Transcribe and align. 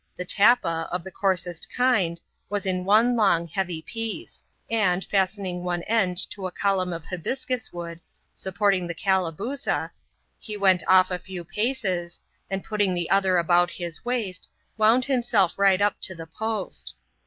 The 0.17 0.25
tappa— 0.25 0.89
of 0.91 1.03
the 1.03 1.11
coarsest 1.11 1.71
kind— 1.71 2.19
was 2.49 2.65
in 2.65 2.85
one 2.85 3.15
long, 3.15 3.47
heavy 3.47 3.83
piece; 3.83 4.43
and, 4.67 5.05
fastening 5.05 5.63
one 5.63 5.83
end 5.83 6.17
to 6.31 6.47
a 6.47 6.51
column 6.51 6.91
of 6.91 7.05
Habiscus 7.05 7.71
wood, 7.71 8.01
supporting 8.33 8.87
the 8.87 8.95
Calabooza, 8.95 9.91
he 10.39 10.57
went 10.57 10.81
off 10.87 11.11
a 11.11 11.19
few 11.19 11.43
paces, 11.43 12.19
and 12.49 12.63
putting 12.63 12.95
the 12.95 13.11
other 13.11 13.37
about 13.37 13.69
his 13.69 14.03
waist, 14.03 14.47
wound 14.75 15.05
himself 15.05 15.53
right 15.59 15.79
up 15.81 16.01
to 16.01 16.15
the 16.15 16.25
post. 16.25 16.95